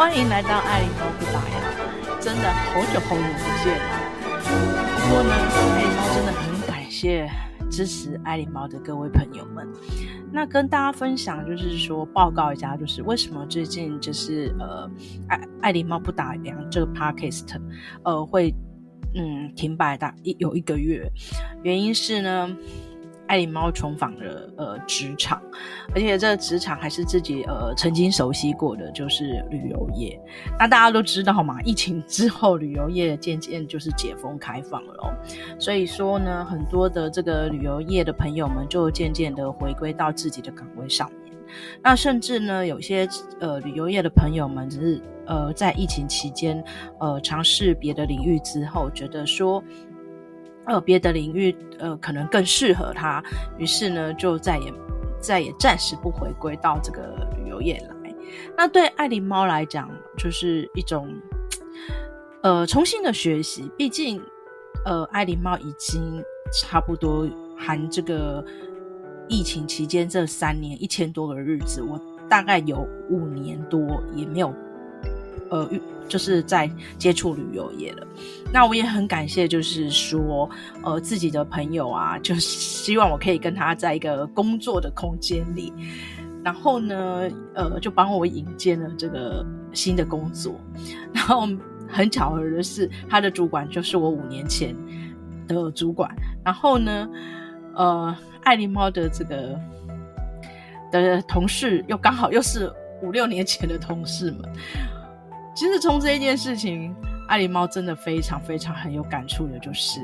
[0.00, 3.84] 欢迎来到爱狸猫不打烊，真的好久好久不见了。
[4.96, 5.30] 不过呢，
[5.76, 7.28] 爱狸猫真的很感谢
[7.70, 9.68] 支持爱狸猫的各位朋友们。
[10.32, 14.90] 那跟大家分享，就是说报告一下，就是为什么最近就是呃
[15.28, 17.44] 爱爱狸猫不打烊这个 podcast
[18.02, 18.54] 呃会
[19.14, 21.06] 嗯停摆大一有一个月，
[21.62, 22.56] 原因是呢。
[23.30, 25.40] 爱狸猫重返了呃职场，
[25.94, 30.20] 而且这个职场还是自己呃曾经熟悉过的，就是旅游业。
[30.58, 35.16] 那大家都知道嘛，疫情之后旅游业渐渐就是解封开放了。
[35.60, 41.32] 所以说呢，很多的这个旅游业的朋友们就渐渐的回归到自己的岗位上面。
[41.80, 46.64] 那甚至呢，有些呃旅游业的朋友们只是呃在疫情期间
[46.98, 49.62] 呃尝试别的领域之后，觉得说。
[50.66, 53.22] 呃，别的领域，呃，可能更适合他，
[53.58, 54.72] 于是呢，就再也
[55.20, 58.14] 再也暂时不回归到这个旅游业来。
[58.56, 61.08] 那对爱狸猫来讲，就是一种
[62.42, 63.68] 呃重新的学习。
[63.76, 64.22] 毕竟，
[64.84, 68.44] 呃，爱狸猫已经差不多含这个
[69.28, 74.54] 疫情期间这三年一千多个日子，我大概有五年多也没有。
[75.50, 75.68] 呃，
[76.10, 78.06] 就是在接触旅游业了。
[78.52, 80.50] 那我也很感谢，就是说，
[80.82, 85.72] 呃，自己的朋友啊，就希望我可以跟他在一个工作的空间里，
[86.44, 90.60] 然后呢，呃，就帮我引荐了这个新的工作。
[91.14, 91.48] 然后
[91.88, 94.74] 很巧合的是，他的主管就是我五年前
[95.46, 96.12] 的主管。
[96.44, 97.08] 然后呢，
[97.76, 99.56] 呃，爱狸猫的这个
[100.90, 102.68] 的同事又刚好又是
[103.00, 104.40] 五六年前的同事们。
[105.60, 106.96] 其实从这一件事情，
[107.28, 110.00] 爱狸猫真的非常非常很有感触的，就是，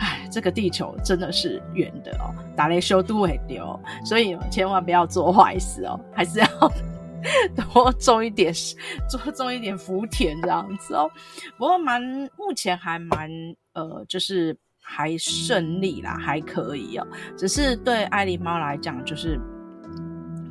[0.00, 6.48] 唉，这个地球真的是圆的哦，打雷修都会丢，所以千万不要做坏事哦，还是要
[7.54, 8.52] 多种一点，
[9.08, 11.08] 多种一点福田这样子哦。
[11.56, 12.02] 不过蛮
[12.36, 13.30] 目前还蛮
[13.74, 17.06] 呃，就是还顺利啦，还可以哦。
[17.36, 19.40] 只是对爱狸猫来讲，就是。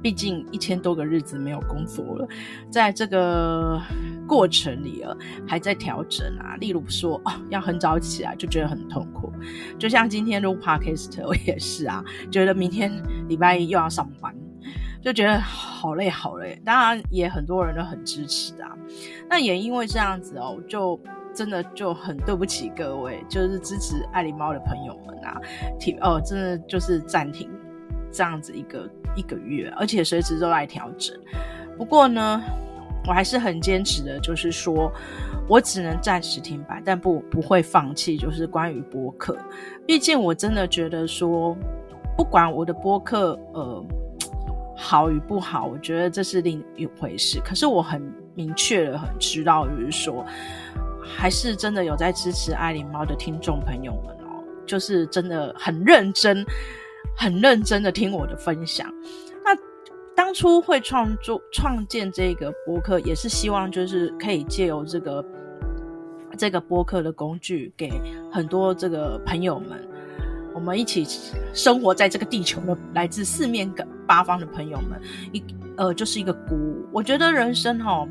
[0.01, 2.27] 毕竟一千多个日子没有工作了，
[2.69, 3.81] 在这个
[4.27, 5.15] 过程里啊，
[5.47, 6.55] 还在调整啊。
[6.59, 9.31] 例如说，哦，要很早起来就觉得很痛苦，
[9.77, 12.91] 就像今天录 Podcast 我也是啊，觉得明天
[13.27, 14.33] 礼拜一又要上班，
[15.01, 16.61] 就觉得好累好累。
[16.63, 18.77] 当然，也很多人都很支持啊。
[19.29, 20.99] 那也因为这样子哦，就
[21.33, 25.41] 真的就很对不起各位，就是支持爱狸猫的朋友们啊，
[25.79, 27.49] 停哦，真的就是暂停。
[28.09, 31.13] 这样子一个一个月，而且随时都在调整。
[31.78, 32.41] 不过呢，
[33.05, 34.89] 我还是很坚持的，就是说
[35.47, 38.17] 我只能暂时停摆，但不不会放弃。
[38.17, 39.38] 就是关于播客，
[39.85, 41.57] 毕竟我真的觉得说，
[42.16, 43.85] 不管我的播客呃
[44.75, 47.39] 好与不好，我觉得这是另一回事。
[47.44, 48.01] 可是我很
[48.35, 50.25] 明确的很知道，就是说，
[51.03, 56.45] 还是真的有在支持爱狸猫的听众朋友们哦，就是真的很认真。
[57.17, 58.88] 很认真的听我的分享。
[59.44, 59.57] 那
[60.16, 65.25] 当初会创作创建这个播客，也是希望就是可以借由这个
[66.38, 67.91] 这个播客的工具，给
[68.31, 69.88] 很多这个朋友们，
[70.53, 71.06] 我们一起
[71.53, 73.67] 生活在这个地球的来自四面
[74.06, 75.01] 八方的朋友们，
[75.31, 75.44] 一
[75.75, 76.88] 呃就是一个鼓舞。
[76.91, 78.07] 我觉得人生哦，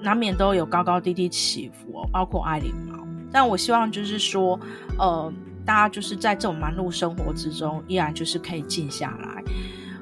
[0.00, 3.06] 难免都有高高低低起伏哦，包括爱狸猫。
[3.30, 4.58] 但我希望就是说，
[4.98, 5.30] 呃。
[5.66, 9.42] 大家就是在这种忙碌生活之中，依然就是可以静下来，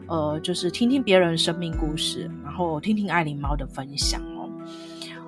[0.06, 4.46] 呃，就是听听别人生命故事，然后听听爱狸猫的分享哦。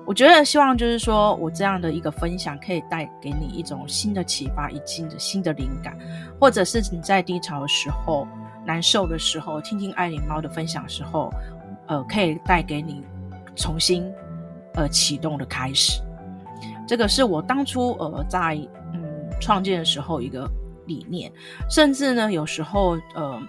[0.05, 5.97] 我觉得希望就是说我这样的一个分享，可以带给你一种新的启发，以及的新的灵感，
[6.39, 8.27] 或者是你在低潮的时候、
[8.63, 11.33] 难受的时候，听听爱狸猫的分享时候，
[11.87, 13.03] 呃，可以带给你
[13.55, 14.05] 重新
[14.75, 15.99] 呃启动的开始。
[16.87, 18.55] 这个是我当初呃在。
[19.39, 20.49] 创建的时候一个
[20.85, 21.31] 理念，
[21.69, 23.41] 甚至呢，有时候呃，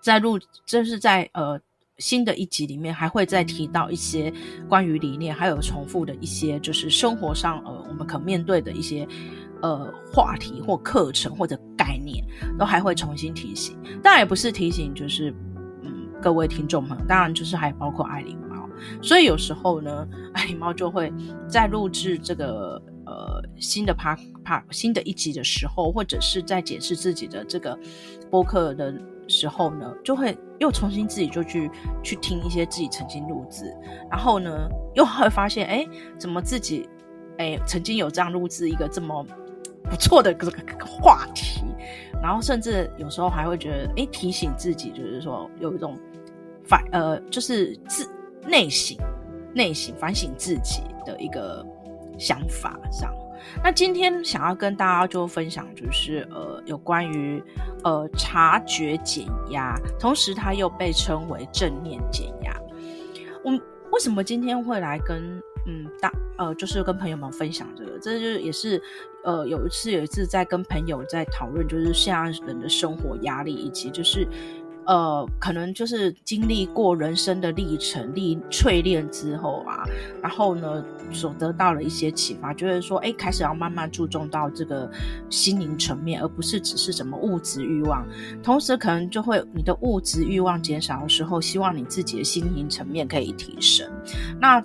[0.00, 1.58] 在录就是在呃
[1.98, 4.32] 新的一集里面，还会再提到一些
[4.68, 9.06] 关于理念，还有重复的一些就是生活上呃我们可面对的一些
[9.62, 12.24] 呃话题或课程或者概念，
[12.58, 13.78] 都还会重新提醒。
[14.02, 15.30] 当然也不是提醒，就是
[15.82, 18.68] 嗯各位听众朋友，当然就是还包括爱狸猫。
[19.00, 21.12] 所以有时候呢，爱狸猫就会
[21.48, 22.82] 在录制这个。
[23.06, 27.78] 呃，新的趴趴新的一集的时候，或者是在解释自己的这个
[28.30, 28.94] 播客的
[29.28, 31.70] 时候呢，就会又重新自己就去
[32.02, 33.72] 去听一些自己曾经录制，
[34.10, 35.86] 然后呢，又会发现，哎，
[36.18, 36.88] 怎么自己
[37.38, 39.24] 哎曾经有这样录制一个这么
[39.84, 41.62] 不错的这个话题，
[42.22, 45.96] 然后甚至有时候还会觉得，哎，提醒自己，就是说有一种
[46.64, 48.08] 反呃，就是自
[48.46, 48.96] 内省。
[49.54, 51.64] 内省反省自己的一个
[52.18, 53.12] 想法上。
[53.62, 57.42] 那今天想要跟大家就分享，就是呃有关于
[57.84, 62.54] 呃察觉减压，同时它又被称为正念减压。
[63.44, 63.52] 我
[63.92, 67.98] 为什么今天会来跟嗯大呃就是跟朋友们分享这个？
[67.98, 68.82] 这就是也是
[69.24, 74.26] 呃有一次有一次在跟朋友在讨论，就是现在人的生活压力以及就是。
[74.86, 79.84] 呃，可能就是经历过人生的历程、历淬炼之后啊，
[80.22, 84.88] 然后呢，所得到了一些启发，就是说，哎，开始要慢慢注重到这个
[85.28, 88.06] 心灵层面，而不是只是什么物质欲望。
[88.42, 93.90] 同时，可能就会你的物质欲望减少的时候，希望你自己的心灵层面可以提升。
[94.40, 94.62] 那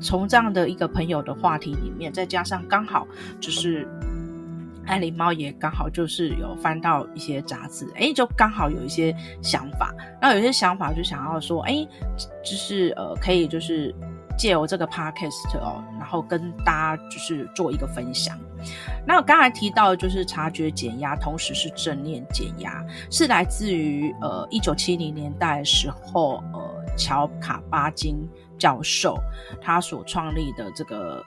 [0.00, 3.06] 从这样的一个朋友的话题里面，再加上刚好
[3.38, 3.86] 就是。
[4.90, 9.94] 爱琳猫也刚好就是有翻到一些杂志，哎，就刚好有一些想法。
[10.20, 11.86] 那有些想法就想要说，哎，
[12.42, 13.94] 就是呃，可以就是
[14.36, 18.36] 借由这个 podcast 哦，然后跟大家就是做一个分享。
[19.06, 28.16] 那我刚才提到的就是察觉减压，同时是正念减压，是来自于呃一九七零年代的时候，呃，乔卡巴金
[28.58, 29.16] 教授
[29.62, 31.24] 他所创立的这个。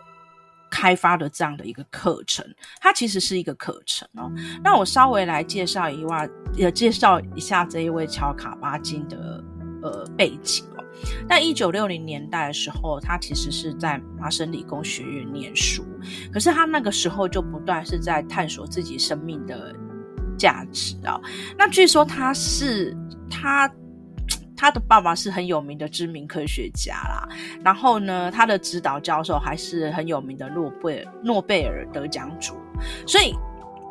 [0.73, 2.43] 开发的这样的一个课程，
[2.81, 4.31] 它其实是一个课程哦。
[4.63, 9.43] 那我稍微来介绍一下，也，介绍一下这一位乔卡巴金的
[9.83, 10.83] 呃背景哦。
[11.29, 15.85] 在一九六零年代的时候，他其实是在麻省理工学院念书，
[16.31, 19.75] 可是他那个时候就不断是在探索自己生命的
[20.35, 21.21] 价值啊、哦。
[21.55, 22.97] 那据说他是
[23.29, 23.71] 他。
[24.63, 27.27] 他的爸爸是很有名的知名科学家啦，
[27.61, 32.55] 然后呢，他的指导教授还是很有名的诺贝尔诺贝尔得奖主，
[33.05, 33.35] 所以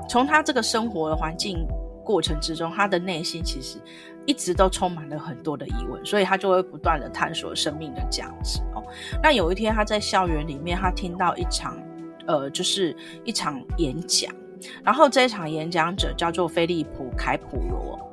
[0.09, 1.59] 从他这个生活的环境
[2.03, 3.77] 过程之中，他的内心其实
[4.25, 8.83] 一直都充满了很多的疑问，所以他就会不断的探索生命的价值哦。
[9.23, 11.77] 那有一天他在校园里面，他听到一场
[12.27, 12.97] 呃，就是
[13.27, 14.35] 一场演讲，
[14.83, 18.11] 然后这一场演讲者叫做菲利普凯普罗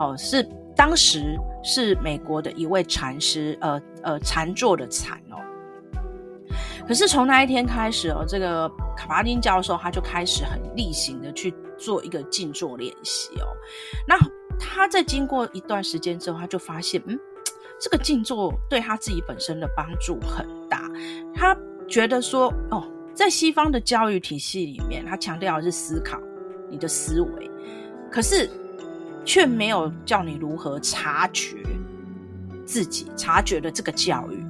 [0.00, 0.44] 哦，是。
[0.76, 5.36] 当时是美国的一位禅师，呃呃，禅坐的禅哦。
[6.86, 13.46] 可是从那一天开始哦，这个卡巴金教授他就开始很例行的去做一个静坐练习哦。
[14.08, 14.18] 那
[14.58, 17.18] 他在经过一段时间之后，他就发现，嗯，
[17.78, 20.90] 这个静坐对他自己本身的帮助很大。
[21.34, 21.56] 他
[21.86, 22.84] 觉得说，哦，
[23.14, 26.18] 在西方的教育体系里面，他强调的是思考，
[26.68, 27.50] 你的思维，
[28.10, 28.50] 可是。
[29.24, 31.56] 却没有教你如何察觉
[32.64, 34.44] 自己，察觉的这个教育。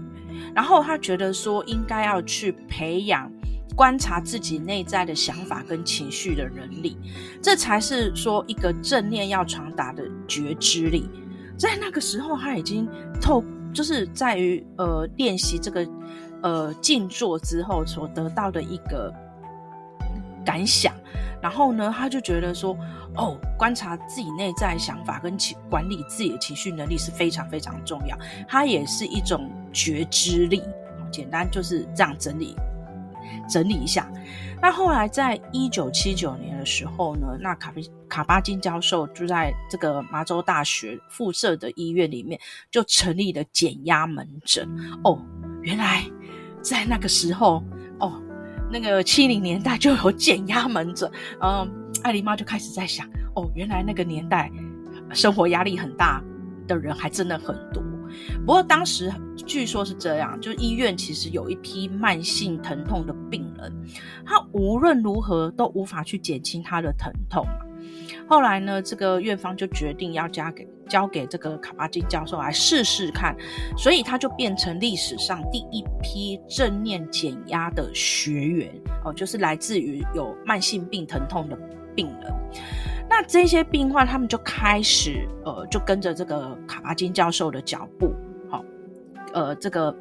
[0.55, 3.31] 然后他觉得说，应该要去培养
[3.77, 6.97] 观察自己内在的想法跟情绪的能力，
[7.41, 11.09] 这才是说一个正念要传达的觉知力。
[11.57, 12.89] 在那个时候，他已经
[13.21, 15.89] 透，就是在于呃练习这个
[16.43, 19.15] 呃静坐之后所得到的一个
[20.45, 20.95] 感想。
[21.43, 22.77] 然后呢，他就觉得说，
[23.17, 28.17] 哦，观察自己内在想法跟情管理自己的情绪能力是非常非常重要。
[28.47, 30.63] 它也是一种觉知力。
[31.11, 32.55] 简单就是这样整理
[33.49, 34.09] 整理一下。
[34.63, 37.75] 那后来在一九七九年的时候呢，那卡
[38.09, 42.39] 卡巴金教授就在这个麻州大学附设的医院里面
[42.71, 44.69] 就成立了减压门诊。
[45.03, 45.19] 哦，
[45.63, 46.05] 原来
[46.63, 47.61] 在那个时候，
[48.71, 51.11] 那个七零年代就有减压门诊，
[51.41, 51.69] 嗯，
[52.03, 54.51] 艾琳妈就开始在想，哦，原来那个年代
[55.13, 56.23] 生活压力很大
[56.67, 57.83] 的人还真的很多。
[58.45, 59.13] 不过当时
[59.47, 63.73] 据说是这样，就医院其实有一批慢性疼痛的病人，
[64.25, 67.47] 他无论如何都无法去减轻他的疼痛。
[68.27, 73.35] 后来呢，这个院方就决定要交给交给这个卡巴金教授来试试看，
[73.77, 78.73] 所以他就变成历史上第一批正念减压的学员
[79.05, 81.59] 哦，就是来自于有慢性病疼痛的
[81.95, 82.33] 病人。
[83.09, 88.15] 那这些病患他们就开始呃，就跟着这个卡巴金教授的脚步，
[88.49, 88.65] 好、哦，
[89.33, 89.93] 呃，这个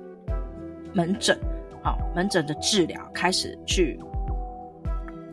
[0.94, 1.36] 门诊，
[1.82, 4.00] 好、哦，门诊的治疗开始去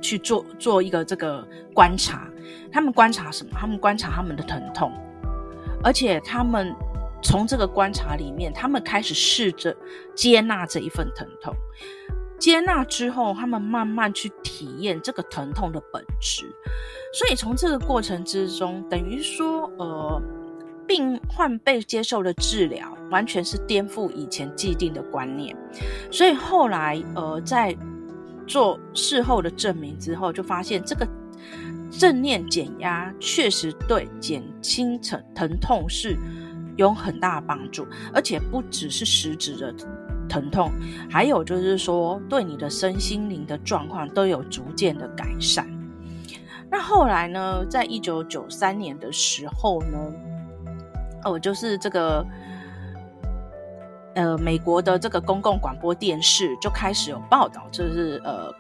[0.01, 2.27] 去做做一个这个观察。
[2.73, 3.51] 他们观察什么？
[3.55, 4.93] 他们观察他们的疼痛，
[5.83, 6.75] 而且他们
[7.23, 9.75] 从这个观察里面，他们开始试着
[10.15, 11.55] 接纳这一份疼痛。
[12.39, 16.45] 接纳之后，他们慢慢去体验这个疼痛的本质。
[17.15, 20.23] 所以从这个过程之中，等于说，呃，
[20.87, 25.57] 病患被接受的治疗完全是颠覆以前既定的观念。
[26.11, 27.75] 所以后来，呃，在
[28.47, 31.09] 做事后的证明之后，就发现这个。
[31.91, 36.17] 正念减压确实对减轻疼疼痛是
[36.77, 39.75] 有很大的帮助，而且不只是实质的
[40.29, 40.71] 疼痛，
[41.09, 45.67] 还有就是说对你的身心灵的状况都有逐渐的改善。
[46.69, 49.99] 那后来呢，在一九九三年的时候呢，
[51.25, 52.27] 哦，就是这个
[54.17, 58.53] 呃，美国的这个公共广播电视就开始有报道，就是呃，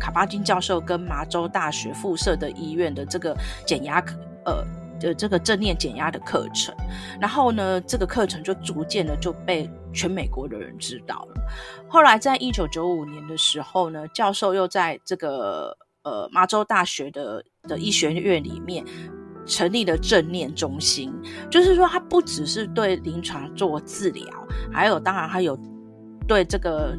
[0.00, 3.36] 卡巴金教授跟麻州大学附设的医院的这个
[3.66, 4.64] 减压课，呃
[5.00, 6.74] 的这个正念减压的课程。
[7.20, 11.42] 然后呢，这个课程就逐渐的就被全美国的人知道了。
[11.88, 18.84] 后来在一九九五年的时候呢，教授又在这个呃麻州大学的的医学院里面。
[19.46, 21.12] 成立了正念中心，
[21.50, 24.24] 就是说，他不只是对临床做治疗，
[24.72, 25.54] 还有，当然，他有
[26.26, 26.96] 对这个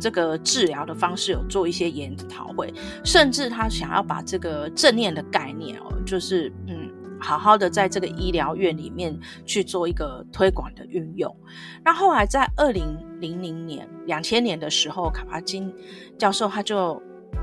[0.00, 2.72] 这个治疗的方式有做一些研讨会，
[3.04, 6.90] 甚至他想要把这个正念的概念哦，就是嗯，
[7.20, 11.36] 好好的在这个医疗院里面去做一个推广的运用。
[11.84, 15.72] 那后来在二零零零年、两千年的时候，卡巴金
[16.18, 17.00] 教授他就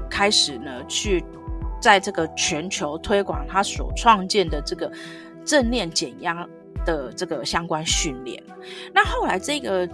[0.10, 1.24] 开始呢去。
[1.80, 4.92] 在这个全球推广他所创建的这个
[5.46, 6.44] 正念减压
[6.88, 8.42] 的这个相关训练，
[8.94, 9.86] 那后来这个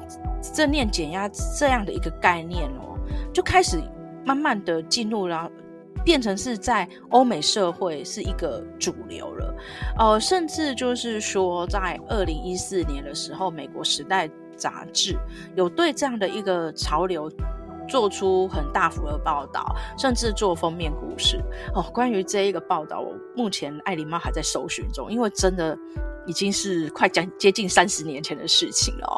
[0.54, 2.96] 正念减压这样的一个概念哦，
[3.34, 3.82] 就开始
[4.24, 5.50] 慢慢的进入了，
[6.06, 9.56] 变成是在欧美社会是一个主流了，
[9.98, 15.18] 呃，甚至就是说在二零一四年的时候，美国时代杂志
[15.56, 17.28] 有对这样的一个潮流。
[17.94, 19.64] 做出很大幅的报道，
[20.00, 21.40] 甚至做封面故事
[21.76, 21.84] 哦。
[21.94, 25.78] 关于这一个报道，我目前艾琳猫还在搜寻中，因为真的
[26.26, 29.14] 已经是快将接近三十年前的事情了哦。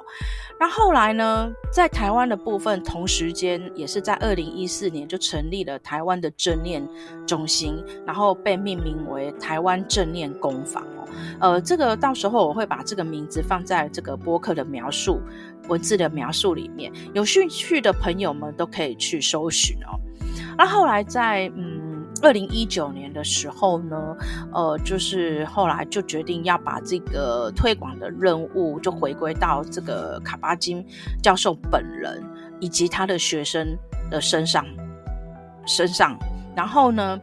[0.59, 6.85] 那后来呢，在台湾的部分，同时间也是在二零一四年就成立了台湾的正念
[7.25, 11.04] 中心，然后被命名为台湾正念工坊哦。
[11.39, 15.19] 呃，这个到时候我会把这个名字放在这个播客的描述。
[15.67, 19.97] 文字的描述里面，有兴趣的朋友们都可以去搜寻哦。
[20.55, 24.15] 那后来在嗯二零一九年的时候呢，
[24.53, 30.85] 呃，就是后来就决定要把这个推广的任务就回归到这个卡巴金
[31.23, 32.23] 教授本人
[32.59, 33.75] 以及他的学生
[34.11, 34.63] 的身上
[35.65, 36.15] 身上。
[36.55, 37.19] 然后呢，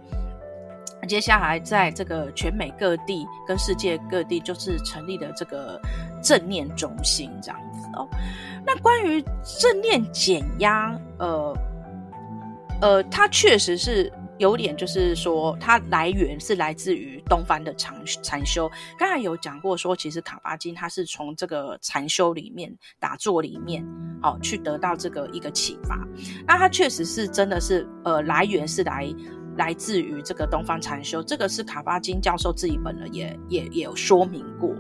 [1.09, 5.81] 接下来在这个全美各地跟世界各地就是成立了这个
[6.23, 7.89] 正念中心这样子。
[7.95, 8.09] 哦，
[8.65, 9.23] 那关于
[9.61, 11.57] 正念减压，呃，
[12.81, 18.71] 呃，它确实是有点，就是说，它来源是来自于东方的禅禅修。
[18.97, 23.85] 刚才有讲过，说其实卡巴金他是从这个禅修里面打坐里面，
[24.23, 25.99] 哦，去得到这个一个启发。
[26.47, 29.13] 那它确实是真的是，呃，来源是来。
[29.57, 34.71] 来自于这个东方禅修，这个是卡巴金教授自己本人也也也有说明过。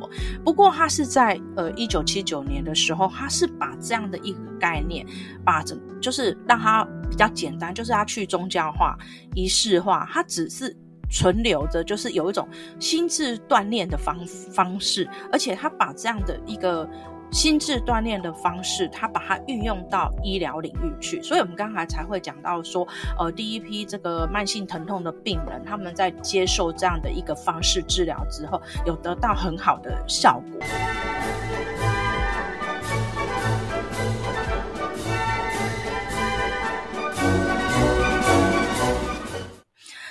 [0.45, 5.07] 不过他是在呃一九七九年的时候，他是把这样的一个概念，
[5.45, 8.97] 把整就是让它比较简单，就是他去宗教化、
[9.35, 10.77] 仪式化，他只是
[11.11, 12.49] 存留着，就是有一种
[12.81, 16.89] 心智锻炼的方方式，而且他把这样的一个。
[17.33, 22.87] 心智锻炼的方式，他把它运用到医疗领域去，所以我们刚才才会讲到说，
[23.19, 30.61] 呃，第一批这个慢性疼痛的病人，他们在接受这样的一个方式治疗之后，有得到很好的效果。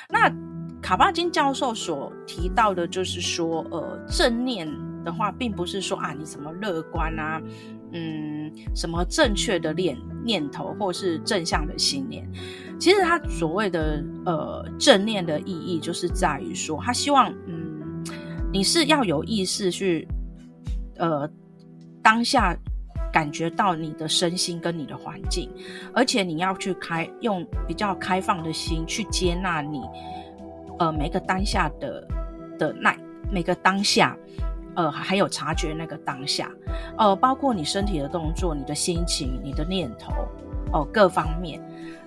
[0.10, 0.28] 那
[0.82, 4.68] 卡巴金教授所提到的，就是说，呃，正念。
[5.04, 7.42] 的话，并不是说啊，你什么乐观啊，
[7.92, 12.28] 嗯，什么正确的念念头，或是正向的信念。
[12.80, 18.04] 其实他所谓的呃正念的意义，就是在于说，他希望嗯，
[18.52, 20.08] 你是要有意识去
[20.98, 21.30] 呃
[22.02, 22.58] 当下
[23.14, 25.50] 感觉到你的身心跟你的环境，
[25.94, 29.82] 而且你要去开用比较开放的心去接纳你
[30.80, 32.08] 呃每个当下的
[32.58, 32.96] 的那
[33.32, 34.18] 每个当下。
[34.76, 36.50] 呃，还有察觉那个当下，
[36.98, 40.14] 呃，包括你身体的动作、你的心情、你的念头，
[40.72, 41.62] 哦、各方面，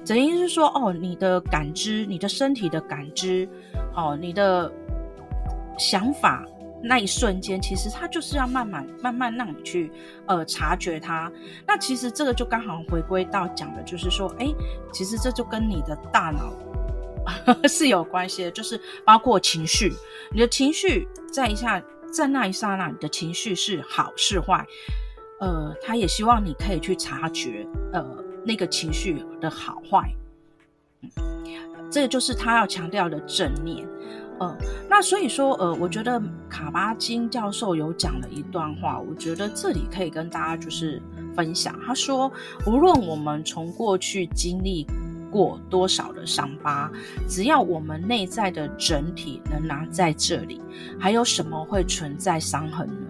[0.07, 3.47] 等于是说，哦，你的感知、你的身体的感知，
[3.95, 4.73] 哦，你的
[5.77, 6.43] 想法，
[6.83, 9.93] 那一瞬间，其实它就是要慢慢、慢慢让你去，
[10.25, 11.31] 呃，察觉它。
[11.67, 14.47] 那其实这个就刚好回归到讲的，就是说，哎，
[14.91, 16.55] 其实这就跟你的大脑
[17.69, 19.93] 是有关系的，就是包括情绪，
[20.33, 21.83] 你的情绪在一下。
[22.15, 24.65] 在那一刹那，你的情绪是好是坏，
[25.41, 30.09] 呃，他也希望你可以去察觉，呃，那个情绪的好坏。
[31.03, 31.11] 嗯，
[31.91, 33.85] 这个就是他要强调的正念。
[34.39, 34.57] 呃，
[34.89, 41.03] 那所以说，呃，我觉得卡巴金教授有讲了一段话，我觉得这里可以跟大家就是
[41.35, 41.77] 分享。
[41.85, 42.31] 他说，
[42.65, 44.87] 无论我们从过去经历
[45.35, 46.89] 过多少的伤疤，
[47.29, 50.63] 只要我们内在的整体仍然在这里，
[50.97, 53.09] 还有什么会存在伤痕呢？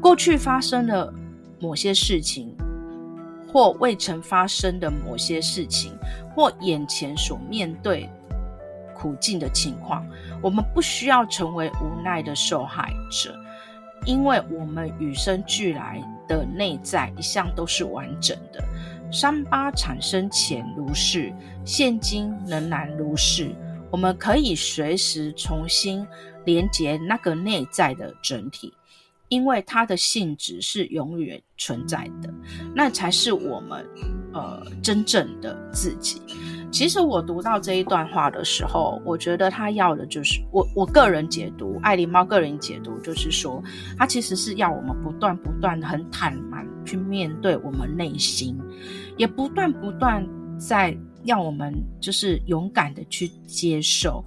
[0.00, 1.14] 过去发生的
[1.60, 2.52] 某些事情，
[3.52, 5.92] 或未曾发生的某些事情，
[6.34, 8.10] 或眼前所面对
[8.92, 10.04] 苦境的情况，
[10.42, 13.38] 我们不需要成为无奈的受害者，
[14.04, 18.64] 因为我们与生俱来的内在一向都是完整的。
[19.12, 21.32] 伤疤产生前如是，
[21.66, 23.54] 现今仍然如是。
[23.90, 26.04] 我们可以随时重新
[26.46, 28.72] 连接那个内在的整体，
[29.28, 32.32] 因为它的性质是永远存在的，
[32.74, 33.86] 那才是我们
[34.32, 36.22] 呃真正的自己。
[36.72, 43.62] 其实我读到这一段话的时候，我觉得他要的就是我我个人解读，爱狸猫个人解读就是说，
[43.98, 48.58] 他其实是要我们不断不断很坦然去面对我们内心，
[49.18, 50.26] 也不断不断
[50.58, 54.24] 在让我们就是勇敢的去接受，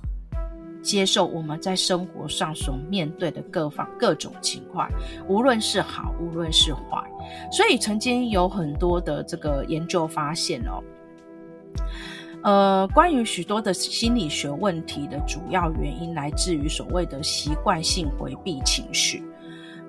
[0.84, 4.88] 接受我们在生活上所面对的各方各种情况，
[5.28, 7.04] 无论是好，无论是坏。
[7.52, 10.80] 所以曾经有很多的这个研究发现哦。
[12.46, 19.24] 呃，关于许多的心理学问题的主要原因，来自于所谓的习惯性回避情绪，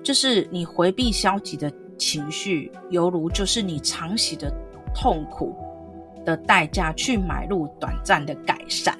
[0.03, 4.51] 就是你回避消极的情绪，犹如就是你长期的
[4.91, 5.55] 痛苦
[6.25, 8.97] 的代价，去买入短暂的改善。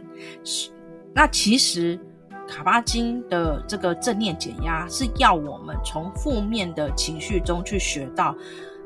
[1.12, 2.00] 那其实
[2.48, 8.36] 卡巴金的这个正念减压，是要我们从负面的情绪中去学到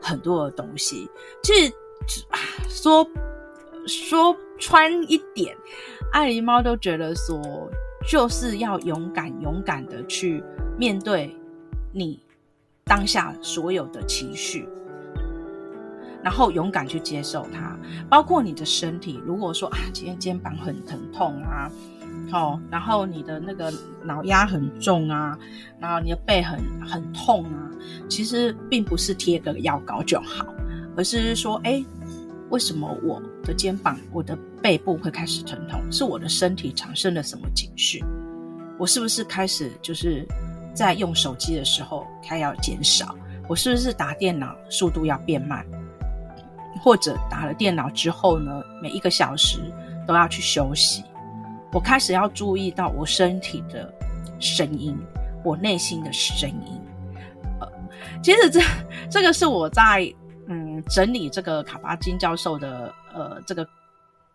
[0.01, 1.09] 很多的东西。
[1.43, 1.73] 其实
[2.69, 3.05] 说
[3.87, 4.35] 说。
[4.63, 5.57] 穿一点，
[6.11, 7.41] 爱狸猫都觉得说，
[8.07, 10.43] 就是要勇敢、勇敢的去
[10.77, 11.35] 面对
[11.91, 12.19] 你
[12.83, 14.69] 当下所有的情绪，
[16.23, 17.75] 然后勇敢去接受它。
[18.07, 21.71] 包括你的身体，如果说啊，今天肩膀很疼痛啊，
[22.31, 25.35] 哦，然后你的那个脑压很重啊，
[25.79, 27.71] 然后你的背很很痛啊，
[28.07, 30.45] 其实并不是贴个药膏就好，
[30.95, 31.83] 而是说，哎。
[32.51, 35.81] 为什么我的肩膀、我的背部会开始疼痛？
[35.89, 38.03] 是我的身体产生了什么情绪？
[38.77, 40.27] 我是不是开始就是
[40.73, 43.15] 在用手机的时候它要减少？
[43.47, 45.65] 我是不是打电脑速度要变慢？
[46.81, 49.59] 或者打了电脑之后呢，每一个小时
[50.05, 51.05] 都要去休息？
[51.71, 53.93] 我开始要注意到我身体的
[54.39, 54.97] 声音，
[55.41, 56.81] 我内心的声音。
[57.61, 57.67] 呃，
[58.21, 58.59] 其实这
[59.09, 60.13] 这个是我在。
[60.89, 63.67] 整理这个卡巴金教授的呃这个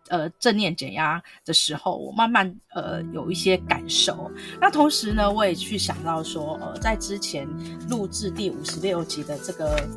[0.09, 4.31] 呃正念减压的时候，我慢慢呃有一些感受。
[4.59, 7.47] 那同时呢，我也去想到说，呃，在之前
[7.89, 9.87] 录制第五十六集的这个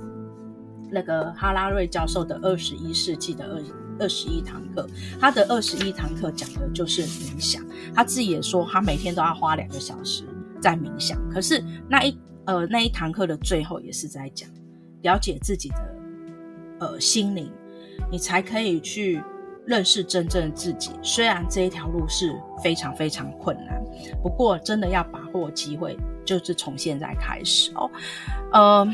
[0.91, 3.63] 那个哈拉瑞教授的二十一世纪的二
[4.01, 4.89] 二十一堂课，
[5.21, 7.65] 他的二十一堂课讲的就是冥想。
[7.95, 10.25] 他自己也说，他每天都要花两个小时
[10.61, 11.17] 在冥想。
[11.29, 14.49] 可是那一呃那一堂课的最后也是在讲
[15.03, 15.90] 了解自己的。
[16.81, 17.53] 呃，心灵，
[18.11, 19.23] 你才可以去
[19.67, 20.93] 认识真正的自己。
[21.03, 23.81] 虽然这一条路是非常非常困难，
[24.23, 27.91] 不过真的要把握机会，就是从现在开始哦。
[28.53, 28.89] 呃，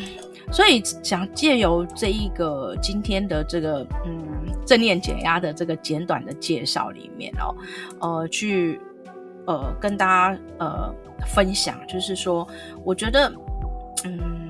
[0.51, 4.27] 所以想借由这一个今天的这个嗯
[4.67, 7.55] 正念减压的这个简短的介绍里面哦，
[8.01, 8.81] 呃，去
[9.47, 10.93] 呃跟大家呃
[11.25, 12.47] 分享，就是说，
[12.85, 13.33] 我觉得
[14.05, 14.46] 嗯。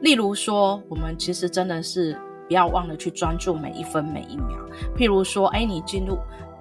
[0.00, 4.58] 例如说，我们其实真的是不要忘了去专注每一分每一秒。
[4.96, 6.18] 譬如说，哎，你进入，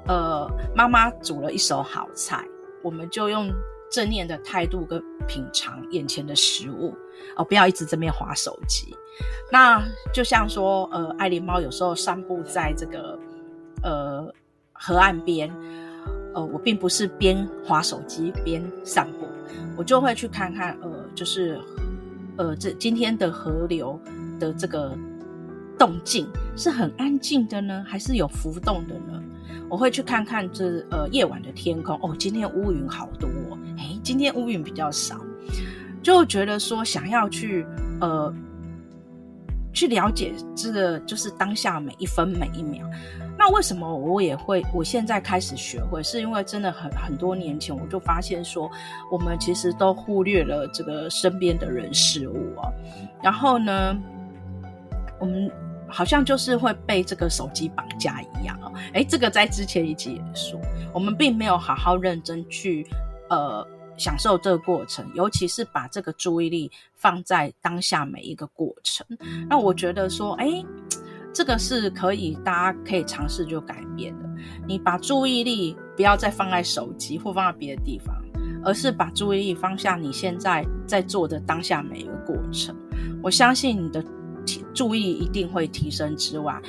[0.08, 2.44] 呃，妈妈煮了一手好菜，
[2.84, 3.52] 我们就用
[3.92, 6.96] 正念的态度跟品尝眼前的食物，
[7.36, 8.96] 哦，不要一直这边划手机。
[9.52, 13.20] 那就像说，呃，爱琳猫有时候散步在这个，
[13.82, 14.34] 呃，
[14.72, 15.52] 河岸边，
[16.34, 19.28] 呃，我并不是边划手机边散步，
[19.76, 21.60] 我就会去看看，呃，就是。
[22.38, 24.00] 呃，这今天的河流
[24.40, 24.98] 的这个
[25.78, 29.22] 动静是很安静的呢，还是有浮动的呢？
[29.70, 35.20] 我会去看看这呃夜晚的天空哦，今天乌云好多哦，诶，今天乌云比较少，
[36.02, 37.66] 就觉得说想要去
[38.00, 38.34] 呃
[39.74, 42.88] 去了解这个就是当下每一分每一秒。
[43.36, 44.64] 那为什么我也会？
[44.72, 48.70] 我现在开始学会，是因为真的很很多年前我就发现说，
[49.12, 52.72] 我们其实都忽略了这个身边的人事物啊。
[53.24, 53.98] 然后呢，
[55.20, 55.52] 我们
[55.88, 58.72] 好像就是会被这个手机绑架一样啊。
[58.94, 60.62] 诶，这个在之前一集也说，
[60.94, 62.86] 我们并没有好好认真去
[63.32, 69.06] 呃享受这个过程，尤其是把这个注意力放在当下每一个过程。
[69.50, 70.64] 那我觉得说，哎，
[71.34, 74.30] 这个是可以大家可以尝试就改变的。
[74.68, 78.16] 你把注意力不要再放在手机或放在别的地方，
[78.64, 82.76] 而是把注意力放下你现在在做的当下每一个过程。
[83.22, 84.04] 我相信你的
[84.74, 86.62] 注意一定会提升之外，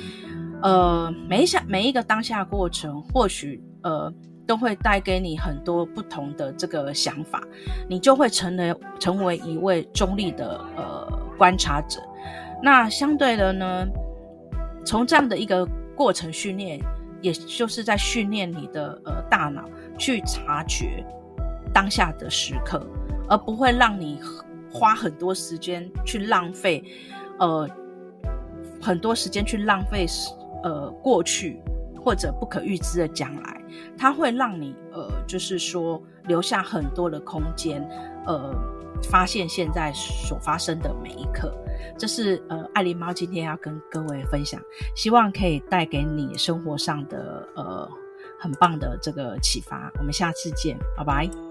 [0.61, 4.13] 呃，每一下每一个当下过程，或许呃
[4.45, 7.41] 都会带给你很多不同的这个想法，
[7.87, 12.01] 你就会成为成为一位中立的呃观察者。
[12.63, 13.85] 那相对的呢，
[14.85, 16.79] 从这样的一个过程训练，
[17.21, 19.63] 也就是在训练你的呃大脑
[19.97, 21.03] 去察觉
[21.73, 22.85] 当下的时刻，
[23.27, 24.19] 而不会让你
[24.71, 26.83] 花很多时间去浪费，
[27.39, 27.69] 呃，
[28.81, 30.07] 很多时间去浪费。
[30.63, 31.61] 呃，过去
[32.03, 33.61] 或者不可预知的将来，
[33.97, 37.81] 它会让你呃，就是说留下很多的空间，
[38.25, 38.53] 呃，
[39.09, 41.53] 发现现在所发生的每一刻。
[41.97, 44.59] 这是呃，爱狸猫今天要跟各位分享，
[44.95, 47.89] 希望可以带给你生活上的呃
[48.39, 49.91] 很棒的这个启发。
[49.99, 51.44] 我们下次见，拜拜。